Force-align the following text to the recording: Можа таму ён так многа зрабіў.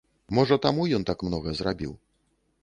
Можа 0.37 0.55
таму 0.65 0.87
ён 0.99 1.05
так 1.11 1.27
многа 1.29 1.55
зрабіў. 1.61 1.93